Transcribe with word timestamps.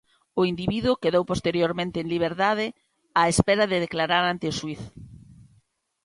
O 0.39 0.41
individuo 0.51 1.01
quedou 1.03 1.23
posteriormente 1.31 1.97
en 1.99 2.07
liberdade 2.13 2.67
á 3.21 3.23
espera 3.33 3.65
de 3.71 3.81
declarar 3.85 4.23
ante 4.25 4.45
o 4.51 4.55
xuíz. 4.59 4.81